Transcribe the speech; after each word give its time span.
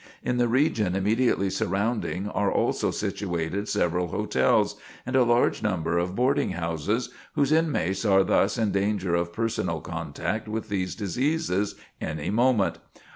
In 0.23 0.37
the 0.37 0.47
region 0.47 0.95
immediately 0.95 1.51
surrounding 1.51 2.27
are 2.27 2.51
also 2.51 2.89
situated 2.89 3.69
several 3.69 4.07
hotels, 4.07 4.75
and 5.05 5.15
a 5.15 5.23
large 5.23 5.61
number 5.61 5.99
of 5.99 6.15
boarding 6.15 6.53
houses, 6.53 7.09
whose 7.35 7.51
inmates 7.51 8.03
are 8.03 8.23
thus 8.23 8.57
in 8.57 8.71
danger 8.71 9.13
of 9.13 9.31
personal 9.31 9.79
contact 9.79 10.47
with 10.47 10.69
these 10.69 10.95
diseases 10.95 11.75
any 12.01 12.31
moment. 12.31 12.79